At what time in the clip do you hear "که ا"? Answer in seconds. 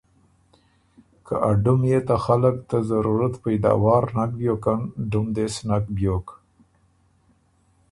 1.25-1.51